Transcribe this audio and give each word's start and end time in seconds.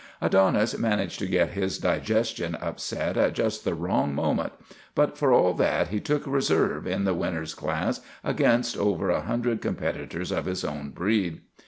Adonis 0.19 0.75
man 0.79 0.99
aged 0.99 1.19
to 1.19 1.27
get 1.27 1.51
his 1.51 1.77
digestion 1.77 2.57
upset 2.59 3.15
at 3.17 3.33
just 3.33 3.63
the 3.63 3.75
wrong 3.75 4.15
mo 4.15 4.33
ment, 4.33 4.51
but 4.95 5.15
for 5.15 5.31
all 5.31 5.53
that 5.53 5.89
he 5.89 5.99
took 5.99 6.25
reserve 6.25 6.87
in 6.87 7.03
the 7.03 7.13
winners 7.13 7.53
class 7.53 8.01
against 8.23 8.75
over 8.75 9.11
a 9.11 9.21
hundred 9.21 9.61
competitors 9.61 10.31
of 10.31 10.45
his 10.45 10.65
own 10.65 10.89
breed. 10.89 11.41